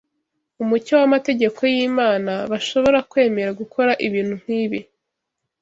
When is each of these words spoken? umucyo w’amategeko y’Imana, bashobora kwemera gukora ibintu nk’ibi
umucyo 0.63 0.93
w’amategeko 0.99 1.59
y’Imana, 1.73 2.33
bashobora 2.51 2.97
kwemera 3.11 3.51
gukora 3.59 3.91
ibintu 4.07 4.33
nk’ibi 4.41 4.79